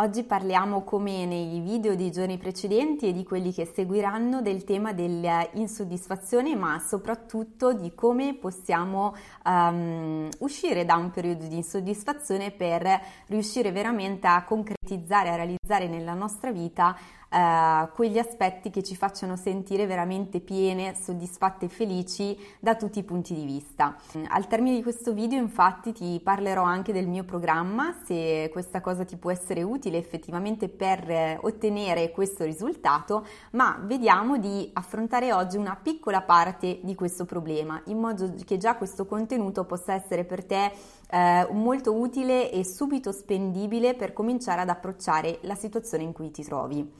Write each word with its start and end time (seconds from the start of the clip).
Oggi 0.00 0.22
parliamo, 0.22 0.84
come 0.84 1.26
nei 1.26 1.58
video 1.58 1.96
dei 1.96 2.12
giorni 2.12 2.38
precedenti 2.38 3.08
e 3.08 3.12
di 3.12 3.24
quelli 3.24 3.52
che 3.52 3.64
seguiranno, 3.66 4.40
del 4.42 4.62
tema 4.62 4.92
dell'insoddisfazione, 4.92 6.54
ma 6.54 6.78
soprattutto 6.78 7.72
di 7.72 7.92
come 7.96 8.34
possiamo 8.34 9.12
um, 9.44 10.28
uscire 10.38 10.84
da 10.84 10.94
un 10.94 11.10
periodo 11.10 11.48
di 11.48 11.56
insoddisfazione 11.56 12.52
per 12.52 13.00
riuscire 13.26 13.72
veramente 13.72 14.28
a 14.28 14.44
concretizzare, 14.44 14.77
a 14.94 15.36
realizzare 15.36 15.88
nella 15.88 16.14
nostra 16.14 16.50
vita 16.52 16.96
eh, 17.30 17.88
quegli 17.94 18.18
aspetti 18.18 18.70
che 18.70 18.82
ci 18.82 18.96
facciano 18.96 19.36
sentire 19.36 19.86
veramente 19.86 20.40
piene, 20.40 20.94
soddisfatte 20.94 21.66
e 21.66 21.68
felici 21.68 22.36
da 22.58 22.74
tutti 22.74 22.98
i 22.98 23.02
punti 23.02 23.34
di 23.34 23.44
vista. 23.44 23.96
Al 24.28 24.46
termine 24.46 24.76
di 24.76 24.82
questo 24.82 25.12
video 25.12 25.38
infatti 25.38 25.92
ti 25.92 26.20
parlerò 26.22 26.62
anche 26.62 26.92
del 26.92 27.06
mio 27.06 27.24
programma, 27.24 27.94
se 28.04 28.48
questa 28.50 28.80
cosa 28.80 29.04
ti 29.04 29.16
può 29.16 29.30
essere 29.30 29.62
utile 29.62 29.98
effettivamente 29.98 30.68
per 30.68 31.10
eh, 31.10 31.38
ottenere 31.42 32.10
questo 32.10 32.44
risultato, 32.44 33.26
ma 33.52 33.78
vediamo 33.82 34.38
di 34.38 34.70
affrontare 34.72 35.32
oggi 35.32 35.56
una 35.56 35.78
piccola 35.80 36.22
parte 36.22 36.80
di 36.82 36.94
questo 36.94 37.24
problema, 37.24 37.80
in 37.86 37.98
modo 37.98 38.32
che 38.44 38.56
già 38.56 38.76
questo 38.76 39.06
contenuto 39.06 39.64
possa 39.64 39.92
essere 39.92 40.24
per 40.24 40.44
te 40.44 40.72
eh, 41.10 41.48
molto 41.50 41.94
utile 41.94 42.50
e 42.50 42.64
subito 42.64 43.12
spendibile 43.12 43.94
per 43.94 44.12
cominciare 44.12 44.60
ad 44.60 44.68
approcciare 44.78 45.38
la 45.42 45.54
situazione 45.54 46.04
in 46.04 46.12
cui 46.12 46.30
ti 46.30 46.42
trovi. 46.42 46.90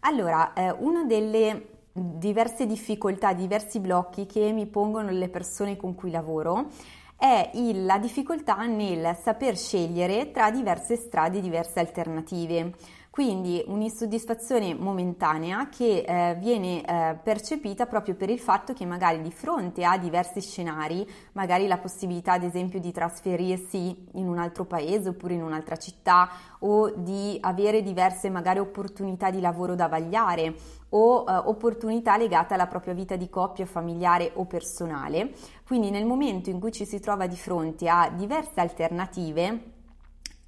Allora, 0.00 0.52
eh, 0.54 0.74
una 0.78 1.04
delle 1.04 1.78
diverse 1.92 2.66
difficoltà, 2.66 3.32
diversi 3.32 3.80
blocchi 3.80 4.26
che 4.26 4.52
mi 4.52 4.66
pongono 4.66 5.10
le 5.10 5.28
persone 5.28 5.76
con 5.76 5.94
cui 5.94 6.10
lavoro 6.10 6.68
è 7.16 7.50
il, 7.54 7.84
la 7.84 7.98
difficoltà 7.98 8.64
nel 8.64 9.14
saper 9.20 9.56
scegliere 9.56 10.30
tra 10.30 10.50
diverse 10.50 10.96
strade, 10.96 11.40
diverse 11.40 11.78
alternative. 11.78 12.72
Quindi 13.10 13.60
un'insoddisfazione 13.66 14.72
momentanea 14.72 15.68
che 15.68 16.04
eh, 16.06 16.36
viene 16.38 16.84
eh, 16.84 17.18
percepita 17.20 17.86
proprio 17.86 18.14
per 18.14 18.30
il 18.30 18.38
fatto 18.38 18.72
che 18.72 18.86
magari 18.86 19.20
di 19.20 19.32
fronte 19.32 19.84
a 19.84 19.98
diversi 19.98 20.40
scenari, 20.40 21.04
magari 21.32 21.66
la 21.66 21.78
possibilità 21.78 22.34
ad 22.34 22.44
esempio 22.44 22.78
di 22.78 22.92
trasferirsi 22.92 24.06
in 24.12 24.28
un 24.28 24.38
altro 24.38 24.64
paese 24.64 25.08
oppure 25.08 25.34
in 25.34 25.42
un'altra 25.42 25.76
città 25.76 26.30
o 26.60 26.90
di 26.90 27.36
avere 27.40 27.82
diverse 27.82 28.30
magari 28.30 28.60
opportunità 28.60 29.30
di 29.30 29.40
lavoro 29.40 29.74
da 29.74 29.88
vagliare 29.88 30.54
o 30.90 31.24
eh, 31.26 31.32
opportunità 31.32 32.16
legate 32.16 32.54
alla 32.54 32.68
propria 32.68 32.94
vita 32.94 33.16
di 33.16 33.28
coppia, 33.28 33.66
familiare 33.66 34.30
o 34.34 34.44
personale. 34.44 35.32
Quindi 35.66 35.90
nel 35.90 36.06
momento 36.06 36.48
in 36.48 36.60
cui 36.60 36.70
ci 36.70 36.86
si 36.86 37.00
trova 37.00 37.26
di 37.26 37.36
fronte 37.36 37.88
a 37.88 38.08
diverse 38.08 38.60
alternative, 38.60 39.78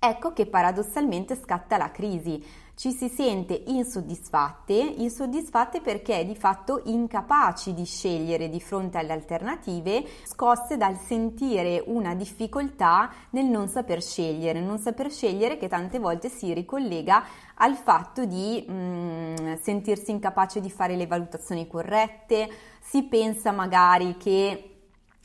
ecco 0.05 0.33
che 0.33 0.47
paradossalmente 0.47 1.37
scatta 1.37 1.77
la 1.77 1.93
crisi. 1.93 2.45
Ci 2.75 2.91
si 2.91 3.09
sente 3.09 3.63
insoddisfatte, 3.67 4.73
insoddisfatte 4.73 5.81
perché 5.81 6.25
di 6.25 6.35
fatto 6.35 6.81
incapaci 6.87 7.73
di 7.73 7.85
scegliere 7.85 8.49
di 8.49 8.61
fronte 8.61 8.99
alle 8.99 9.12
alternative, 9.12 10.05
scosse 10.25 10.77
dal 10.77 10.99
sentire 10.99 11.85
una 11.87 12.17
difficoltà 12.17 13.12
nel 13.31 13.45
non 13.45 13.69
saper 13.69 14.03
scegliere, 14.03 14.61
non 14.61 14.79
saper 14.79 15.12
scegliere 15.12 15.59
che 15.59 15.69
tante 15.69 16.01
volte 16.01 16.29
si 16.29 16.53
ricollega 16.53 17.23
al 17.57 17.77
fatto 17.77 18.25
di 18.25 18.65
mh, 18.67 18.73
mm, 18.73 19.55
sentirsi 19.61 20.11
incapace 20.11 20.61
di 20.61 20.71
fare 20.71 20.97
le 20.97 21.07
valutazioni 21.07 21.69
corrette, 21.69 22.49
si 22.81 23.05
pensa 23.05 23.53
magari 23.53 24.17
che 24.17 24.72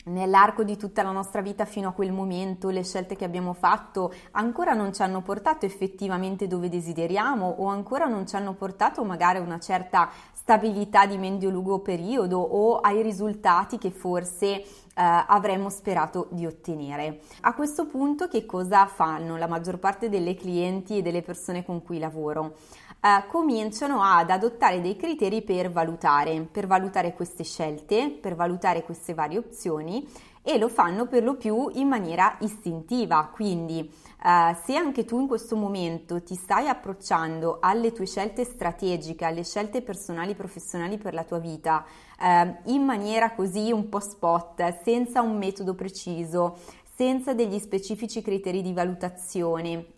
nell'arco 0.08 0.64
di 0.64 0.76
tutta 0.76 1.02
la 1.02 1.12
nostra 1.12 1.40
vita 1.40 1.64
fino 1.64 1.88
a 1.88 1.92
quel 1.92 2.12
momento 2.12 2.70
le 2.70 2.82
scelte 2.82 3.16
che 3.16 3.24
abbiamo 3.24 3.52
fatto 3.52 4.12
ancora 4.32 4.72
non 4.72 4.92
ci 4.92 5.02
hanno 5.02 5.22
portato 5.22 5.66
effettivamente 5.66 6.46
dove 6.46 6.68
desideriamo 6.68 7.46
o 7.58 7.66
ancora 7.66 8.06
non 8.06 8.26
ci 8.26 8.36
hanno 8.36 8.54
portato 8.54 9.04
magari 9.04 9.38
a 9.38 9.42
una 9.42 9.60
certa 9.60 10.10
stabilità 10.32 11.06
di 11.06 11.18
medio-lungo 11.18 11.80
periodo 11.80 12.38
o 12.38 12.78
ai 12.78 13.02
risultati 13.02 13.76
che 13.76 13.90
forse 13.90 14.46
eh, 14.46 14.64
avremmo 14.94 15.68
sperato 15.68 16.28
di 16.30 16.46
ottenere. 16.46 17.20
A 17.42 17.54
questo 17.54 17.86
punto 17.86 18.28
che 18.28 18.46
cosa 18.46 18.86
fanno 18.86 19.36
la 19.36 19.46
maggior 19.46 19.78
parte 19.78 20.08
delle 20.08 20.34
clienti 20.34 20.98
e 20.98 21.02
delle 21.02 21.22
persone 21.22 21.64
con 21.64 21.82
cui 21.82 21.98
lavoro? 21.98 22.56
Eh, 23.00 23.26
cominciano 23.28 24.02
ad 24.02 24.30
adottare 24.30 24.80
dei 24.80 24.96
criteri 24.96 25.42
per 25.42 25.70
valutare, 25.70 26.40
per 26.50 26.66
valutare 26.66 27.14
queste 27.14 27.44
scelte, 27.44 28.10
per 28.10 28.34
valutare 28.34 28.82
queste 28.82 29.14
varie 29.14 29.38
opzioni 29.38 30.06
e 30.42 30.56
lo 30.56 30.68
fanno 30.68 31.06
per 31.06 31.22
lo 31.22 31.36
più 31.36 31.70
in 31.74 31.88
maniera 31.88 32.36
istintiva, 32.40 33.30
quindi 33.32 33.80
eh, 33.80 34.56
se 34.64 34.76
anche 34.76 35.04
tu 35.04 35.20
in 35.20 35.26
questo 35.26 35.56
momento 35.56 36.22
ti 36.22 36.34
stai 36.34 36.68
approcciando 36.68 37.58
alle 37.60 37.92
tue 37.92 38.06
scelte 38.06 38.44
strategiche, 38.44 39.26
alle 39.26 39.44
scelte 39.44 39.82
personali 39.82 40.30
e 40.30 40.36
professionali 40.36 40.96
per 40.96 41.12
la 41.12 41.24
tua 41.24 41.38
vita, 41.38 41.84
eh, 42.18 42.56
in 42.64 42.82
maniera 42.82 43.34
così 43.34 43.70
un 43.72 43.90
po' 43.90 44.00
spot, 44.00 44.80
senza 44.82 45.20
un 45.20 45.36
metodo 45.36 45.74
preciso, 45.74 46.56
senza 46.94 47.34
degli 47.34 47.58
specifici 47.58 48.22
criteri 48.22 48.62
di 48.62 48.72
valutazione, 48.72 49.97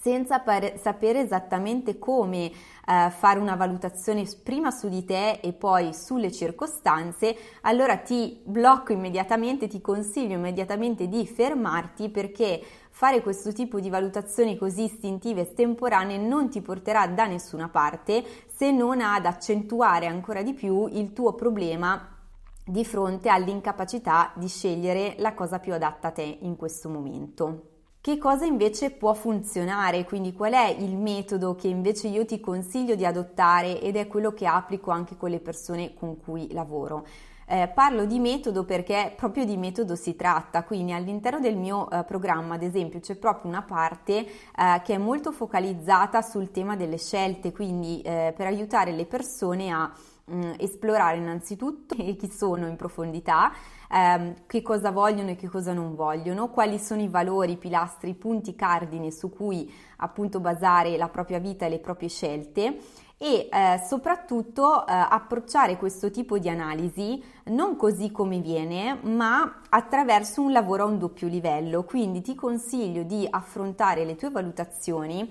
senza 0.00 0.38
par- 0.38 0.78
sapere 0.78 1.20
esattamente 1.20 1.98
come 1.98 2.46
eh, 2.46 3.10
fare 3.10 3.38
una 3.38 3.54
valutazione 3.54 4.24
prima 4.42 4.70
su 4.70 4.88
di 4.88 5.04
te 5.04 5.40
e 5.42 5.52
poi 5.52 5.92
sulle 5.92 6.32
circostanze, 6.32 7.36
allora 7.62 7.98
ti 7.98 8.40
blocco 8.42 8.92
immediatamente, 8.92 9.68
ti 9.68 9.82
consiglio 9.82 10.36
immediatamente 10.36 11.06
di 11.06 11.26
fermarti 11.26 12.08
perché 12.08 12.62
fare 12.90 13.20
questo 13.20 13.52
tipo 13.52 13.78
di 13.78 13.90
valutazioni 13.90 14.56
così 14.56 14.84
istintive 14.84 15.40
e 15.40 15.42
estemporanee 15.44 16.16
non 16.16 16.48
ti 16.48 16.62
porterà 16.62 17.06
da 17.06 17.26
nessuna 17.26 17.68
parte 17.68 18.24
se 18.48 18.70
non 18.70 19.00
ad 19.02 19.26
accentuare 19.26 20.06
ancora 20.06 20.42
di 20.42 20.54
più 20.54 20.86
il 20.86 21.12
tuo 21.12 21.34
problema 21.34 22.16
di 22.64 22.84
fronte 22.84 23.28
all'incapacità 23.28 24.32
di 24.36 24.48
scegliere 24.48 25.14
la 25.18 25.34
cosa 25.34 25.58
più 25.58 25.74
adatta 25.74 26.08
a 26.08 26.12
te 26.12 26.38
in 26.40 26.56
questo 26.56 26.88
momento. 26.88 27.69
Che 28.02 28.16
cosa 28.16 28.46
invece 28.46 28.92
può 28.92 29.12
funzionare? 29.12 30.06
Quindi 30.06 30.32
qual 30.32 30.54
è 30.54 30.68
il 30.70 30.96
metodo 30.96 31.54
che 31.54 31.68
invece 31.68 32.08
io 32.08 32.24
ti 32.24 32.40
consiglio 32.40 32.94
di 32.94 33.04
adottare 33.04 33.78
ed 33.78 33.94
è 33.96 34.06
quello 34.06 34.32
che 34.32 34.46
applico 34.46 34.90
anche 34.90 35.18
con 35.18 35.28
le 35.28 35.38
persone 35.38 35.92
con 35.92 36.18
cui 36.18 36.50
lavoro? 36.52 37.04
Eh, 37.46 37.68
parlo 37.74 38.06
di 38.06 38.18
metodo 38.18 38.64
perché 38.64 39.12
proprio 39.14 39.44
di 39.44 39.58
metodo 39.58 39.96
si 39.96 40.16
tratta, 40.16 40.62
quindi 40.62 40.92
all'interno 40.92 41.40
del 41.40 41.56
mio 41.58 41.90
eh, 41.90 42.02
programma, 42.04 42.54
ad 42.54 42.62
esempio, 42.62 43.00
c'è 43.00 43.16
proprio 43.16 43.50
una 43.50 43.62
parte 43.62 44.14
eh, 44.24 44.80
che 44.82 44.94
è 44.94 44.98
molto 44.98 45.30
focalizzata 45.30 46.22
sul 46.22 46.50
tema 46.52 46.76
delle 46.76 46.96
scelte, 46.96 47.52
quindi 47.52 48.00
eh, 48.00 48.32
per 48.34 48.46
aiutare 48.46 48.92
le 48.92 49.04
persone 49.04 49.70
a 49.70 49.92
mh, 50.24 50.34
mm, 50.34 50.52
esplorare 50.58 51.16
innanzitutto 51.16 51.94
chi 51.94 52.30
sono 52.30 52.66
in 52.66 52.76
profondità, 52.76 53.52
ehm, 53.90 54.46
che 54.46 54.62
cosa 54.62 54.90
vogliono 54.90 55.30
e 55.30 55.36
che 55.36 55.48
cosa 55.48 55.72
non 55.72 55.94
vogliono, 55.94 56.48
quali 56.50 56.78
sono 56.78 57.02
i 57.02 57.08
valori, 57.08 57.52
i 57.52 57.56
pilastri, 57.56 58.10
i 58.10 58.14
punti 58.14 58.54
cardine 58.54 59.10
su 59.10 59.30
cui 59.30 59.72
appunto 59.98 60.40
basare 60.40 60.96
la 60.96 61.08
propria 61.08 61.38
vita 61.38 61.66
e 61.66 61.68
le 61.68 61.78
proprie 61.78 62.08
scelte 62.08 62.78
e 63.22 63.50
eh, 63.52 63.78
soprattutto 63.86 64.86
eh, 64.86 64.92
approcciare 64.92 65.76
questo 65.76 66.10
tipo 66.10 66.38
di 66.38 66.48
analisi 66.48 67.22
non 67.50 67.76
così 67.76 68.10
come 68.10 68.38
viene, 68.38 68.98
ma 69.02 69.60
attraverso 69.68 70.40
un 70.40 70.52
lavoro 70.52 70.84
a 70.84 70.86
un 70.86 70.98
doppio 70.98 71.28
livello. 71.28 71.84
Quindi 71.84 72.22
ti 72.22 72.34
consiglio 72.34 73.02
di 73.02 73.26
affrontare 73.28 74.06
le 74.06 74.16
tue 74.16 74.30
valutazioni 74.30 75.30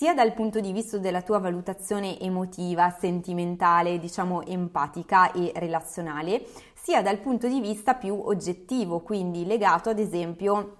sia 0.00 0.14
dal 0.14 0.32
punto 0.32 0.60
di 0.60 0.72
vista 0.72 0.96
della 0.96 1.20
tua 1.20 1.40
valutazione 1.40 2.18
emotiva, 2.18 2.88
sentimentale, 2.88 3.98
diciamo 3.98 4.46
empatica 4.46 5.30
e 5.30 5.52
relazionale, 5.54 6.42
sia 6.72 7.02
dal 7.02 7.18
punto 7.18 7.46
di 7.48 7.60
vista 7.60 7.92
più 7.92 8.18
oggettivo, 8.18 9.00
quindi 9.00 9.44
legato 9.44 9.90
ad 9.90 9.98
esempio 9.98 10.76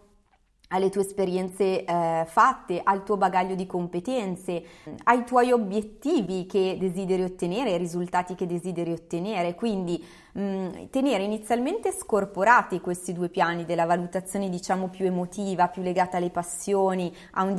alle 0.68 0.88
tue 0.88 1.02
esperienze 1.02 1.84
eh, 1.84 2.24
fatte, 2.26 2.80
al 2.82 3.02
tuo 3.02 3.18
bagaglio 3.18 3.54
di 3.54 3.66
competenze, 3.66 4.64
ai 5.02 5.24
tuoi 5.24 5.52
obiettivi 5.52 6.46
che 6.46 6.78
desideri 6.80 7.22
ottenere, 7.22 7.72
ai 7.72 7.78
risultati 7.78 8.34
che 8.34 8.46
desideri 8.46 8.92
ottenere. 8.92 9.54
Quindi 9.54 10.02
mm, 10.38 10.86
tenere 10.90 11.22
inizialmente 11.22 11.92
scorporati 11.92 12.80
questi 12.80 13.12
due 13.12 13.28
piani 13.28 13.64
della 13.64 13.86
valutazione 13.86 14.48
diciamo 14.48 14.88
più 14.88 15.06
emotiva, 15.06 15.68
più 15.68 15.82
legata 15.82 16.16
alle 16.16 16.30
passioni, 16.30 17.14
a 17.32 17.42
un, 17.42 17.50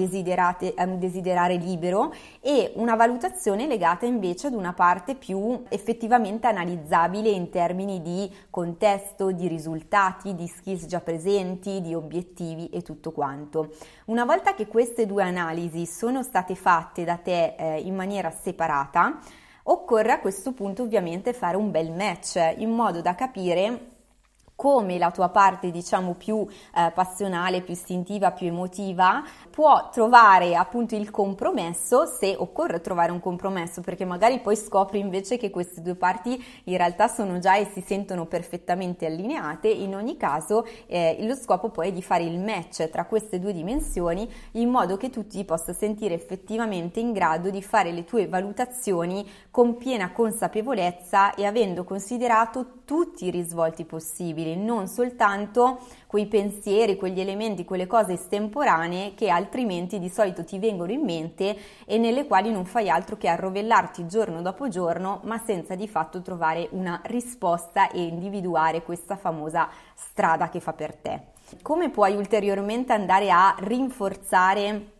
a 0.75 0.83
un 0.85 0.99
desiderare 0.99 1.55
libero 1.55 2.13
e 2.39 2.71
una 2.75 2.95
valutazione 2.95 3.67
legata 3.67 4.05
invece 4.05 4.47
ad 4.47 4.53
una 4.53 4.73
parte 4.73 5.15
più 5.15 5.63
effettivamente 5.69 6.47
analizzabile 6.47 7.29
in 7.29 7.49
termini 7.49 8.01
di 8.01 8.31
contesto, 8.49 9.31
di 9.31 9.47
risultati, 9.47 10.35
di 10.35 10.47
skills 10.47 10.85
già 10.85 10.99
presenti, 10.99 11.81
di 11.81 11.93
obiettivi 11.93 12.69
e 12.69 12.81
tutto 12.81 13.11
quanto. 13.11 13.73
Una 14.05 14.25
volta 14.25 14.53
che 14.53 14.67
queste 14.67 15.05
due 15.05 15.23
analisi 15.23 15.85
sono 15.85 16.23
state 16.23 16.55
fatte 16.55 17.03
da 17.03 17.17
te 17.17 17.55
eh, 17.57 17.79
in 17.79 17.95
maniera 17.95 18.31
separata, 18.31 19.19
Occorre 19.63 20.11
a 20.11 20.19
questo 20.19 20.53
punto 20.53 20.83
ovviamente 20.83 21.33
fare 21.33 21.55
un 21.55 21.69
bel 21.69 21.91
match 21.91 22.55
in 22.57 22.71
modo 22.71 23.01
da 23.01 23.13
capire 23.13 23.90
come 24.61 24.99
la 24.99 25.09
tua 25.09 25.29
parte 25.29 25.71
diciamo 25.71 26.13
più 26.13 26.45
eh, 26.45 26.91
passionale, 26.93 27.61
più 27.61 27.73
istintiva, 27.73 28.29
più 28.29 28.45
emotiva 28.45 29.23
può 29.49 29.89
trovare 29.89 30.55
appunto 30.55 30.95
il 30.95 31.09
compromesso 31.09 32.05
se 32.05 32.35
occorre 32.37 32.79
trovare 32.79 33.11
un 33.11 33.19
compromesso 33.19 33.81
perché 33.81 34.05
magari 34.05 34.39
poi 34.39 34.55
scopri 34.55 34.99
invece 34.99 35.37
che 35.37 35.49
queste 35.49 35.81
due 35.81 35.95
parti 35.95 36.39
in 36.65 36.77
realtà 36.77 37.07
sono 37.07 37.39
già 37.39 37.55
e 37.55 37.71
si 37.73 37.81
sentono 37.81 38.27
perfettamente 38.27 39.07
allineate. 39.07 39.67
In 39.67 39.95
ogni 39.95 40.15
caso 40.15 40.67
eh, 40.85 41.17
lo 41.21 41.33
scopo 41.33 41.69
poi 41.71 41.87
è 41.87 41.91
di 41.91 42.03
fare 42.03 42.23
il 42.23 42.39
match 42.39 42.87
tra 42.91 43.05
queste 43.05 43.39
due 43.39 43.53
dimensioni 43.53 44.31
in 44.51 44.69
modo 44.69 44.95
che 44.95 45.09
tu 45.09 45.25
ti 45.25 45.43
possa 45.43 45.73
sentire 45.73 46.13
effettivamente 46.13 46.99
in 46.99 47.13
grado 47.13 47.49
di 47.49 47.63
fare 47.63 47.91
le 47.91 48.03
tue 48.03 48.27
valutazioni 48.27 49.27
con 49.49 49.77
piena 49.77 50.11
consapevolezza 50.11 51.33
e 51.33 51.47
avendo 51.47 51.83
considerato 51.83 52.81
tutti 52.85 53.25
i 53.25 53.31
risvolti 53.31 53.85
possibili 53.85 54.49
non 54.55 54.87
soltanto 54.87 55.79
quei 56.07 56.27
pensieri, 56.27 56.97
quegli 56.97 57.19
elementi, 57.19 57.65
quelle 57.65 57.87
cose 57.87 58.13
estemporanee 58.13 59.13
che 59.13 59.29
altrimenti 59.29 59.99
di 59.99 60.09
solito 60.09 60.43
ti 60.43 60.59
vengono 60.59 60.91
in 60.91 61.03
mente 61.03 61.57
e 61.85 61.97
nelle 61.97 62.27
quali 62.27 62.51
non 62.51 62.65
fai 62.65 62.89
altro 62.89 63.17
che 63.17 63.27
arrovellarti 63.27 64.07
giorno 64.07 64.41
dopo 64.41 64.67
giorno, 64.67 65.21
ma 65.23 65.37
senza 65.37 65.75
di 65.75 65.87
fatto 65.87 66.21
trovare 66.21 66.67
una 66.71 67.01
risposta 67.05 67.89
e 67.89 68.01
individuare 68.01 68.83
questa 68.83 69.15
famosa 69.15 69.69
strada 69.93 70.49
che 70.49 70.59
fa 70.59 70.73
per 70.73 70.95
te. 70.95 71.21
Come 71.61 71.89
puoi 71.89 72.15
ulteriormente 72.15 72.93
andare 72.93 73.29
a 73.29 73.55
rinforzare 73.59 74.99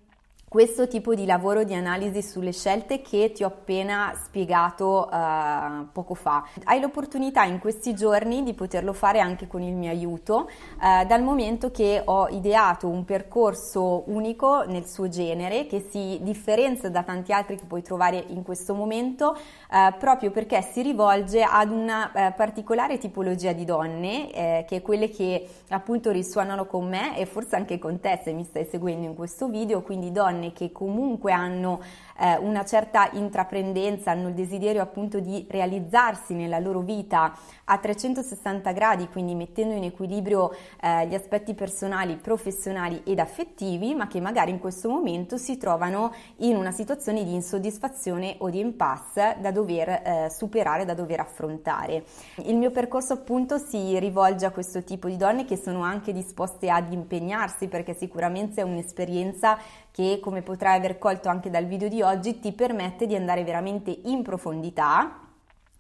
questo 0.52 0.90
tipo 0.90 1.16
di 1.16 1.26
lavoro 1.26 1.64
di 1.64 1.74
analisi 1.74 2.22
sulle 2.22 2.52
scelte 2.52 3.02
che 3.02 3.32
ti 3.32 3.42
ho 3.42 3.48
appena 3.48 4.12
spiegato 4.22 5.08
uh, 5.10 5.88
poco 5.94 6.14
fa. 6.14 6.46
Hai 6.66 6.82
l'opportunità 6.82 7.46
in 7.46 7.58
questi 7.58 7.96
giorni 7.96 8.44
di 8.44 8.54
poterlo 8.54 8.92
fare 8.92 9.22
anche 9.22 9.48
con 9.48 9.62
il 9.62 9.74
mio 9.74 9.90
aiuto, 9.90 10.50
uh, 10.82 11.08
dal 11.08 11.24
momento 11.24 11.72
che 11.72 12.02
ho 12.04 12.28
ideato 12.28 12.90
un 12.90 13.06
percorso 13.06 14.04
unico 14.08 14.66
nel 14.68 14.86
suo 14.88 15.08
genere 15.08 15.68
che 15.68 15.88
si 15.90 16.20
differenzia 16.22 16.90
da 16.90 17.04
tanti 17.04 17.32
altri 17.32 17.56
che 17.56 17.64
puoi 17.64 17.82
trovare 17.82 18.22
in 18.28 18.44
questo 18.44 18.74
momento, 18.74 19.30
uh, 19.30 19.98
proprio 19.98 20.32
perché 20.32 20.62
si 20.64 20.82
rivolge 20.82 21.44
ad 21.44 21.72
una 21.72 22.34
particolare 22.36 22.98
tipologia 22.98 23.54
di 23.54 23.64
donne, 23.64 24.30
eh, 24.34 24.66
che 24.68 24.78
è 24.78 24.82
quelle 24.82 25.10
che 25.10 25.48
appunto 25.70 26.12
risuonano 26.12 26.66
con 26.66 26.90
me 26.90 27.18
e 27.18 27.26
forse 27.26 27.56
anche 27.56 27.80
con 27.80 28.02
te 28.02 28.20
se 28.22 28.34
mi 28.34 28.44
stai 28.44 28.66
seguendo 28.70 29.06
in 29.06 29.16
questo 29.16 29.48
video, 29.48 29.82
quindi 29.82 30.12
donne 30.12 30.40
donne 30.42 30.52
che 30.52 30.72
comunque 30.72 31.32
hanno 31.32 31.80
eh, 32.18 32.38
una 32.38 32.66
certa 32.66 33.10
intraprendenza, 33.14 34.12
hanno 34.12 34.30
il 34.30 34.34
desiderio 34.34 34.82
appunto 34.82 35.20
di 35.20 35.46
realizzarsi 35.50 36.34
nella 36.34 36.60
loro 36.60 36.82
vita 36.82 37.34
a 37.66 37.78
360 37.78 38.72
gradi, 38.72 39.08
quindi 39.08 39.34
mettendo 39.34 39.74
in 39.74 39.84
equilibrio 39.84 40.54
eh, 40.82 41.08
gli 41.08 41.16
aspetti 41.16 41.54
personali, 41.54 42.16
professionali 42.16 43.02
ed 43.06 43.20
affettivi, 43.20 43.94
ma 43.94 44.08
che 44.08 44.20
magari 44.20 44.52
in 44.52 44.60
questo 44.60 44.90
momento 44.90 45.38
si 45.38 45.58
trovano 45.58 46.14
in 46.38 46.56
una 46.56 46.72
situazione 46.72 47.24
di 47.24 47.34
insoddisfazione 47.34 48.36
o 48.40 48.50
di 48.50 48.60
impasse 48.60 49.38
da 49.40 49.52
dover 49.52 49.90
eh, 49.90 50.28
superare, 50.30 50.86
da 50.86 50.94
dover 50.94 51.22
affrontare. 51.22 52.04
Il 52.44 52.58
mio 52.58 52.72
percorso 52.72 53.14
appunto 53.14 53.58
si 53.58 53.98
rivolge 54.00 54.46
a 54.46 54.52
questo 54.52 54.84
tipo 54.84 55.08
di 55.08 55.18
donne 55.18 55.46
che 55.46 55.58
sono 55.58 55.82
anche 55.82 56.12
disposte 56.12 56.70
ad 56.70 56.92
impegnarsi 56.92 57.68
perché 57.68 57.94
sicuramente 57.94 58.62
è 58.62 58.64
un'esperienza 58.64 59.58
che 59.92 60.20
come 60.32 60.44
potrai 60.44 60.78
aver 60.78 60.98
colto 60.98 61.28
anche 61.28 61.50
dal 61.50 61.66
video 61.66 61.90
di 61.90 62.02
oggi 62.02 62.40
ti 62.40 62.54
permette 62.54 63.06
di 63.06 63.16
andare 63.16 63.44
veramente 63.44 63.94
in 64.06 64.24
profondità 64.24 65.20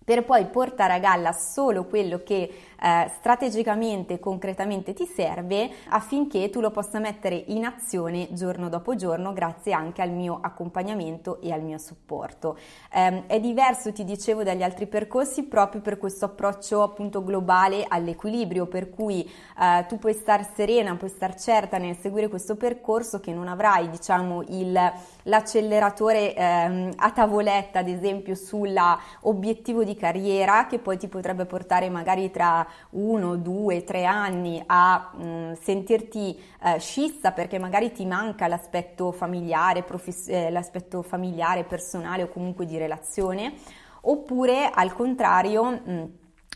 per 0.03 0.25
poi 0.25 0.45
portare 0.47 0.91
a 0.91 0.99
galla 0.99 1.31
solo 1.31 1.85
quello 1.85 2.21
che 2.21 2.70
eh, 2.81 3.11
strategicamente 3.17 4.19
concretamente 4.19 4.93
ti 4.93 5.05
serve 5.05 5.69
affinché 5.89 6.49
tu 6.49 6.61
lo 6.61 6.71
possa 6.71 6.99
mettere 6.99 7.43
in 7.47 7.63
azione 7.63 8.29
giorno 8.31 8.69
dopo 8.69 8.95
giorno 8.95 9.33
grazie 9.33 9.73
anche 9.73 10.01
al 10.01 10.09
mio 10.09 10.39
accompagnamento 10.41 11.39
e 11.41 11.51
al 11.51 11.61
mio 11.61 11.77
supporto. 11.77 12.57
Eh, 12.91 13.27
è 13.27 13.39
diverso, 13.39 13.93
ti 13.93 14.03
dicevo, 14.03 14.43
dagli 14.43 14.63
altri 14.63 14.87
percorsi 14.87 15.43
proprio 15.43 15.81
per 15.81 15.97
questo 15.99 16.25
approccio 16.25 16.81
appunto 16.81 17.23
globale 17.23 17.85
all'equilibrio, 17.87 18.65
per 18.65 18.89
cui 18.89 19.21
eh, 19.23 19.85
tu 19.87 19.99
puoi 19.99 20.13
star 20.13 20.49
serena, 20.55 20.95
puoi 20.95 21.09
star 21.09 21.35
certa 21.35 21.77
nel 21.77 21.95
seguire 21.97 22.29
questo 22.29 22.55
percorso 22.55 23.19
che 23.19 23.31
non 23.31 23.47
avrai 23.47 23.89
diciamo 23.89 24.41
il, 24.47 24.93
l'acceleratore 25.23 26.33
ehm, 26.33 26.93
a 26.95 27.11
tavoletta 27.11 27.79
ad 27.79 27.87
esempio 27.87 28.33
sull'obiettivo 28.33 29.83
di 29.83 29.95
carriera 29.95 30.65
che 30.65 30.79
poi 30.79 30.97
ti 30.97 31.07
potrebbe 31.07 31.45
portare 31.45 31.89
magari 31.89 32.31
tra 32.31 32.65
uno, 32.91 33.35
due, 33.35 33.83
tre 33.83 34.05
anni 34.05 34.61
a 34.65 35.11
mh, 35.13 35.23
mm, 35.23 35.51
sentirti 35.53 36.39
eh, 36.63 36.79
scissa 36.79 37.31
perché 37.31 37.59
magari 37.59 37.91
ti 37.91 38.05
manca 38.05 38.47
l'aspetto 38.47 39.11
familiare, 39.11 39.83
profes- 39.83 40.29
eh, 40.29 40.49
l'aspetto 40.49 41.01
familiare, 41.01 41.63
personale 41.63 42.23
o 42.23 42.29
comunque 42.29 42.65
di 42.65 42.77
relazione, 42.77 43.53
oppure 44.01 44.69
al 44.73 44.93
contrario 44.93 45.63
mh, 45.63 45.91
mm, 45.91 46.03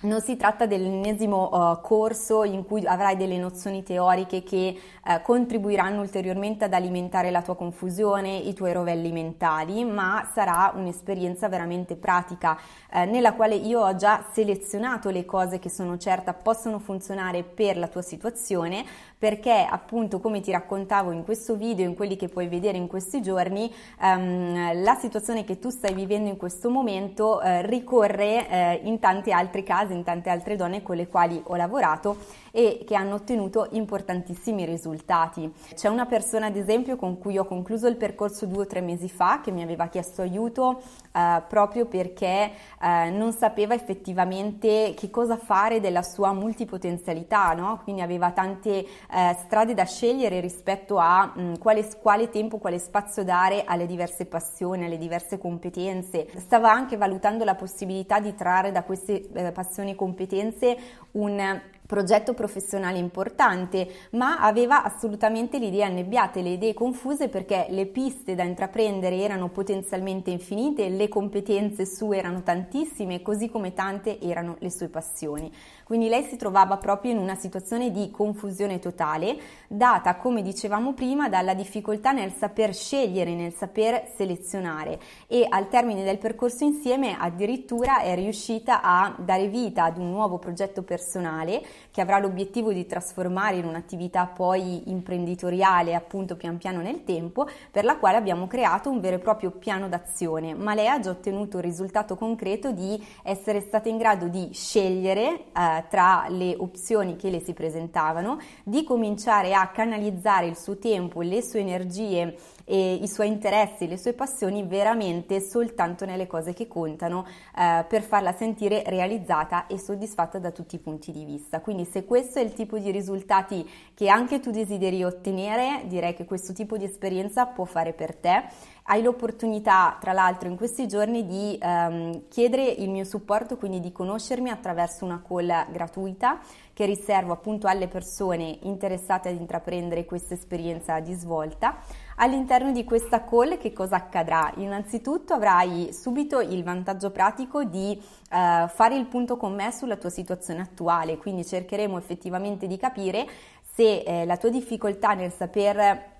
non 0.05 0.21
si 0.21 0.37
tratta 0.37 0.65
dell'ennesimo 0.65 1.49
uh, 1.51 1.81
corso 1.81 2.43
in 2.43 2.63
cui 2.63 2.85
avrai 2.85 3.17
delle 3.17 3.37
nozioni 3.37 3.83
teoriche 3.83 4.43
che 4.43 4.79
uh, 5.03 5.21
contribuiranno 5.21 5.99
ulteriormente 5.99 6.65
ad 6.65 6.73
alimentare 6.73 7.31
la 7.31 7.41
tua 7.41 7.55
confusione, 7.55 8.37
i 8.37 8.53
tuoi 8.53 8.73
rovelli 8.73 9.11
mentali, 9.11 9.83
ma 9.83 10.29
sarà 10.33 10.71
un'esperienza 10.75 11.49
veramente 11.49 11.95
pratica 11.95 12.57
uh, 12.93 13.09
nella 13.09 13.33
quale 13.33 13.55
io 13.55 13.81
ho 13.81 13.95
già 13.95 14.25
selezionato 14.31 15.09
le 15.09 15.25
cose 15.25 15.59
che 15.59 15.69
sono 15.69 15.97
certa 15.97 16.33
possono 16.33 16.79
funzionare 16.79 17.43
per 17.43 17.77
la 17.77 17.87
tua 17.87 18.01
situazione, 18.01 18.85
perché 19.25 19.67
appunto 19.67 20.19
come 20.19 20.39
ti 20.39 20.51
raccontavo 20.51 21.09
in 21.09 21.23
questo 21.23 21.55
video, 21.55 21.83
in 21.83 21.95
quelli 21.95 22.15
che 22.15 22.27
puoi 22.27 22.47
vedere 22.47 22.77
in 22.77 22.85
questi 22.85 23.23
giorni, 23.23 23.73
um, 24.01 24.83
la 24.83 24.93
situazione 24.93 25.43
che 25.43 25.57
tu 25.57 25.71
stai 25.71 25.95
vivendo 25.95 26.29
in 26.29 26.37
questo 26.37 26.69
momento 26.69 27.39
ricorre 27.61 28.79
in 28.83 28.99
tanti 28.99 29.31
altri 29.31 29.63
casi 29.63 29.93
in 29.93 30.03
tante 30.03 30.29
altre 30.29 30.55
donne 30.55 30.83
con 30.83 30.95
le 30.95 31.07
quali 31.07 31.41
ho 31.43 31.55
lavorato 31.55 32.17
e 32.55 32.83
che 32.87 32.95
hanno 32.95 33.15
ottenuto 33.15 33.67
importantissimi 33.71 34.63
risultati. 34.63 35.51
C'è 35.73 35.89
una 35.89 36.05
persona 36.05 36.45
ad 36.45 36.55
esempio 36.55 36.95
con 36.95 37.17
cui 37.17 37.37
ho 37.37 37.43
concluso 37.43 37.87
il 37.87 37.97
percorso 37.97 38.45
due 38.45 38.61
o 38.61 38.65
tre 38.65 38.79
mesi 38.79 39.09
fa 39.09 39.41
che 39.41 39.51
mi 39.51 39.61
aveva 39.61 39.87
chiesto 39.87 40.21
aiuto 40.21 40.81
eh, 41.11 41.43
proprio 41.49 41.85
perché 41.85 42.51
eh, 42.81 43.09
non 43.09 43.33
sapeva 43.33 43.73
effettivamente 43.73 44.93
che 44.95 45.09
cosa 45.09 45.35
fare 45.35 45.81
della 45.81 46.01
sua 46.01 46.31
multipotenzialità, 46.31 47.53
no? 47.55 47.81
quindi 47.83 48.01
aveva 48.01 48.31
tante 48.31 48.85
eh, 49.15 49.33
strade 49.45 49.73
da 49.73 49.85
scegliere 49.85 50.41
rispetto 50.41 50.97
a 50.97 51.31
mh, 51.33 51.41
mm, 51.41 51.53
quale, 51.55 51.87
quale 52.01 52.29
tempo, 52.29 52.57
quale 52.57 52.79
spazio 52.79 53.23
dare 53.23 53.63
alle 53.65 53.85
diverse 53.85 54.25
passioni, 54.25 54.83
alle 54.83 54.97
diverse 54.97 55.37
competenze. 55.37 56.27
Stava 56.35 56.69
anche 56.69 56.97
valutando 56.97 57.45
la 57.45 57.55
possibilità 57.55 58.19
di 58.19 58.35
trarre 58.35 58.73
da 58.73 58.83
queste 58.83 59.29
eh, 59.31 59.51
passioni 59.53 59.91
e 59.91 59.95
competenze 59.95 60.77
un 61.11 61.61
progetto 61.85 62.33
professionale 62.33 62.97
importante, 62.97 63.87
ma 64.11 64.39
aveva 64.39 64.83
assolutamente 64.83 65.59
le 65.59 65.67
idee 65.67 65.83
annebbiate, 65.83 66.41
le 66.41 66.53
idee 66.53 66.73
confuse 66.73 67.29
perché 67.29 67.67
le 67.69 67.85
piste 67.85 68.35
da 68.35 68.43
intraprendere 68.43 69.17
erano 69.17 69.49
potenzialmente 69.49 70.31
infinite, 70.31 70.89
le 70.89 71.07
competenze 71.07 71.85
sue 71.85 72.17
erano 72.17 72.41
tantissime, 72.41 73.21
così 73.21 73.49
come 73.49 73.73
tante 73.73 74.19
erano 74.19 74.55
le 74.59 74.71
sue 74.71 74.89
passioni. 74.89 75.51
Quindi 75.85 76.09
lei 76.09 76.23
si 76.23 76.35
trovava 76.35 76.77
proprio 76.77 77.11
in 77.11 77.19
una 77.19 77.35
situazione 77.35 77.91
di 77.91 78.09
confusione 78.09 78.79
totale, 78.79 79.37
data, 79.67 80.15
come 80.15 80.41
dicevamo 80.41 80.93
prima, 80.93 81.29
dalla 81.29 81.53
difficoltà 81.53 82.11
nel 82.11 82.33
saper 82.33 82.73
scegliere, 82.73 83.35
nel 83.35 83.53
saper 83.53 84.09
selezionare. 84.15 84.99
E 85.27 85.45
al 85.47 85.69
termine 85.69 86.03
del 86.03 86.17
percorso 86.17 86.63
insieme 86.63 87.15
addirittura 87.15 87.99
è 87.99 88.15
riuscita 88.15 88.81
a 88.81 89.13
dare 89.15 89.47
vita 89.47 89.83
ad 89.83 89.99
un 89.99 90.09
nuovo 90.09 90.39
progetto 90.39 90.81
personale 90.81 91.63
che 91.91 92.01
avrà 92.01 92.17
l'obiettivo 92.17 92.73
di 92.73 92.87
trasformare 92.87 93.57
in 93.57 93.65
un'attività 93.65 94.25
poi 94.25 94.89
imprenditoriale 94.89 95.93
appunto 95.93 96.35
pian 96.35 96.57
piano 96.57 96.81
nel 96.81 97.03
tempo, 97.03 97.47
per 97.69 97.85
la 97.85 97.97
quale 97.97 98.17
abbiamo 98.17 98.47
creato 98.47 98.89
un 98.89 98.99
vero 98.99 99.17
e 99.17 99.19
proprio 99.19 99.51
piano 99.51 99.87
d'azione, 99.87 100.55
ma 100.55 100.73
lei 100.73 100.87
ha 100.87 100.99
già 100.99 101.11
ottenuto 101.11 101.57
il 101.57 101.63
risultato 101.63 102.15
concreto 102.15 102.71
di 102.71 102.99
essere 103.21 103.61
stata 103.61 103.87
in 103.87 103.97
grado 103.97 104.27
di 104.27 104.49
scegliere 104.51 105.43
eh, 105.55 105.74
tra 105.83 106.25
le 106.29 106.55
opzioni 106.57 107.15
che 107.15 107.29
le 107.29 107.39
si 107.39 107.53
presentavano, 107.53 108.39
di 108.63 108.83
cominciare 108.83 109.53
a 109.53 109.67
canalizzare 109.69 110.47
il 110.47 110.57
suo 110.57 110.77
tempo, 110.77 111.21
le 111.21 111.41
sue 111.41 111.59
energie 111.59 112.35
i 112.67 113.07
suoi 113.07 113.27
interessi, 113.27 113.87
le 113.87 113.97
sue 113.97 114.13
passioni 114.13 114.63
veramente 114.63 115.39
soltanto 115.39 116.05
nelle 116.05 116.25
cose 116.25 116.53
che 116.53 116.67
contano 116.67 117.25
eh, 117.55 117.85
per 117.87 118.01
farla 118.01 118.33
sentire 118.33 118.83
realizzata 118.87 119.67
e 119.67 119.77
soddisfatta 119.77 120.39
da 120.39 120.51
tutti 120.51 120.75
i 120.75 120.79
punti 120.79 121.11
di 121.11 121.25
vista. 121.25 121.61
Quindi 121.61 121.85
se 121.85 122.05
questo 122.05 122.39
è 122.39 122.41
il 122.41 122.53
tipo 122.53 122.79
di 122.79 122.89
risultati 122.89 123.69
che 123.93 124.09
anche 124.09 124.39
tu 124.39 124.49
desideri 124.49 125.03
ottenere, 125.03 125.83
direi 125.85 126.15
che 126.15 126.25
questo 126.25 126.53
tipo 126.53 126.77
di 126.77 126.85
esperienza 126.85 127.45
può 127.45 127.65
fare 127.65 127.93
per 127.93 128.15
te. 128.15 128.43
Hai 128.87 129.01
l'opportunità, 129.01 129.97
tra 129.99 130.13
l'altro, 130.13 130.47
in 130.47 130.55
questi 130.55 130.87
giorni 130.87 131.25
di 131.25 131.57
ehm, 131.59 132.27
chiedere 132.27 132.65
il 132.65 132.91
mio 132.91 133.03
supporto, 133.03 133.57
quindi 133.57 133.79
di 133.79 133.91
conoscermi 133.91 134.51
attraverso 134.51 135.05
una 135.05 135.23
call 135.27 135.71
gratuita 135.71 136.39
che 136.71 136.85
riservo 136.85 137.33
appunto 137.33 137.65
alle 137.65 137.87
persone 137.87 138.59
interessate 138.61 139.29
ad 139.29 139.39
intraprendere 139.39 140.05
questa 140.05 140.35
esperienza 140.35 140.99
di 140.99 141.13
svolta. 141.13 141.77
All'interno 142.17 142.71
di 142.71 142.83
questa 142.83 143.23
call 143.23 143.57
che 143.57 143.73
cosa 143.73 143.95
accadrà? 143.95 144.53
Innanzitutto 144.57 145.33
avrai 145.33 145.91
subito 145.91 146.39
il 146.39 146.63
vantaggio 146.63 147.09
pratico 147.09 147.63
di 147.63 147.99
eh, 147.99 148.67
fare 148.67 148.95
il 148.95 149.07
punto 149.07 149.35
con 149.35 149.55
me 149.55 149.71
sulla 149.71 149.97
tua 149.97 150.11
situazione 150.11 150.61
attuale, 150.61 151.17
quindi 151.17 151.43
cercheremo 151.43 151.97
effettivamente 151.97 152.67
di 152.67 152.77
capire 152.77 153.25
se 153.63 154.03
eh, 154.03 154.25
la 154.25 154.37
tua 154.37 154.49
difficoltà 154.49 155.15
nel 155.15 155.31
saper 155.31 156.13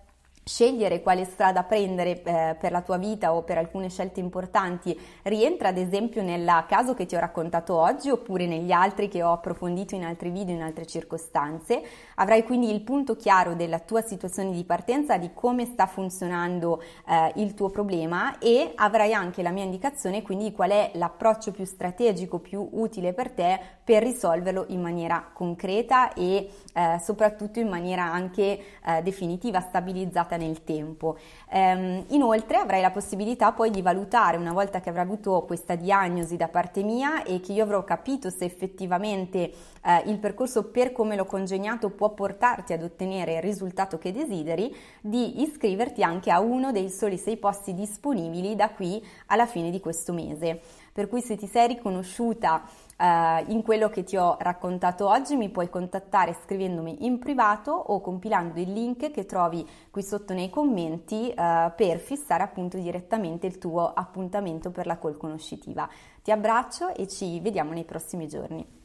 scegliere 0.48 1.02
quale 1.02 1.26
strada 1.26 1.64
prendere 1.64 2.22
eh, 2.22 2.56
per 2.60 2.72
la 2.72 2.82
tua 2.82 2.98
vita 2.98 3.34
o 3.34 3.42
per 3.42 3.58
alcune 3.58 3.90
scelte 3.90 4.20
importanti. 4.20 4.98
Rientra 5.24 5.70
ad 5.70 5.78
esempio 5.78 6.22
nel 6.22 6.66
caso 6.68 6.94
che 6.94 7.08
ti 7.08 7.16
ho 7.16 7.20
raccontato 7.20 7.74
oggi 7.76 8.12
oppure 8.12 8.46
negli 8.46 8.72
altri 8.72 9.08
che 9.08 9.24
ho 9.24 9.32
approfondito 9.32 9.96
in 9.96 10.06
altri 10.06 10.30
video 10.30 10.54
in 10.54 10.62
altre 10.62 10.86
circostanze. 10.86 11.82
Avrai 12.16 12.44
quindi 12.44 12.70
il 12.70 12.82
punto 12.82 13.16
chiaro 13.16 13.56
della 13.56 13.80
tua 13.80 14.02
situazione 14.02 14.52
di 14.52 14.64
partenza 14.64 15.18
di 15.18 15.32
come 15.34 15.66
sta 15.66 15.88
funzionando 15.88 16.80
eh, 17.08 17.32
il 17.38 17.56
tuo 17.56 17.70
problema 17.70 18.38
e 18.38 18.72
avrai 18.76 19.14
anche 19.14 19.42
la 19.42 19.50
mia 19.50 19.64
indicazione 19.64 20.22
quindi 20.22 20.46
di 20.46 20.52
qual 20.52 20.70
è 20.70 20.92
l'approccio 20.94 21.52
più 21.52 21.66
strategico 21.66 22.38
più 22.38 22.70
utile 22.74 23.14
per 23.14 23.32
te 23.32 23.60
per 23.84 24.04
risolverlo 24.04 24.66
in 24.70 24.82
maniera 24.82 25.28
concreta 25.34 26.14
e 26.14 26.50
eh, 26.74 27.00
soprattutto 27.02 27.60
in 27.60 27.68
maniera 27.68 28.04
anche 28.04 28.60
eh, 28.86 29.02
definitiva 29.02 29.60
stabilizzata 29.60 30.35
durata 30.36 30.38
nel 30.38 30.64
tempo. 30.64 31.18
Ehm, 31.50 32.06
inoltre 32.10 32.58
avrai 32.58 32.82
la 32.82 32.92
possibilità 32.92 33.52
poi 33.52 33.72
di 33.72 33.82
valutare 33.82 34.38
una 34.38 34.54
volta 34.54 34.82
che 34.82 34.90
avrai 34.90 35.04
avuto 35.04 35.44
questa 35.48 35.76
diagnosi 35.76 36.36
da 36.36 36.48
parte 36.48 36.84
mia 36.84 37.24
e 37.24 37.40
che 37.40 37.54
io 37.54 37.64
avrò 37.64 37.84
capito 37.84 38.30
se 38.30 38.46
effettivamente 38.46 39.52
eh, 39.84 40.04
il 40.06 40.20
percorso 40.20 40.66
per 40.66 40.92
come 40.92 41.16
l'ho 41.16 41.26
congegnato 41.26 41.90
può 41.90 42.10
portarti 42.10 42.74
ad 42.74 42.84
ottenere 42.84 43.36
il 43.36 43.42
risultato 43.42 43.98
che 43.98 44.12
desideri, 44.12 44.76
di 45.02 45.42
iscriverti 45.42 46.04
anche 46.04 46.32
a 46.32 46.40
uno 46.40 46.72
dei 46.72 46.90
soli 46.90 47.18
sei 47.18 47.38
posti 47.38 47.74
disponibili 47.74 48.56
da 48.56 48.70
qui 48.70 49.04
alla 49.28 49.46
fine 49.46 49.70
di 49.70 49.80
questo 49.80 50.14
mese. 50.14 50.62
Per 50.96 51.10
cui 51.10 51.22
se 51.22 51.36
ti 51.36 51.46
sei 51.46 51.68
riconosciuta 51.68 52.64
Uh, 52.98 53.44
in 53.52 53.62
quello 53.62 53.90
che 53.90 54.06
ti 54.06 54.16
ho 54.16 54.38
raccontato 54.40 55.10
oggi 55.10 55.36
mi 55.36 55.50
puoi 55.50 55.70
contattare 55.70 56.38
scrivendomi 56.46 57.06
in 57.06 57.20
privato 57.20 57.72
o 57.72 58.00
compilando 58.00 58.58
il 58.62 58.72
link 58.72 59.12
che 59.12 59.26
trovi 59.26 59.68
qui 59.92 60.02
sotto 60.02 60.34
nei 60.34 60.50
commenti 60.50 61.28
uh, 61.28 61.74
per 61.76 62.00
fissare 62.00 62.44
appunto 62.44 62.78
direttamente 62.78 63.48
il 63.48 63.58
tuo 63.58 63.92
appuntamento 63.94 64.72
per 64.72 64.86
la 64.86 64.98
call 64.98 65.18
conoscitiva. 65.18 65.90
Ti 66.24 66.32
abbraccio 66.32 66.96
e 66.96 67.06
ci 67.10 67.38
vediamo 67.42 67.74
nei 67.74 67.84
prossimi 67.84 68.30
giorni. 68.30 68.85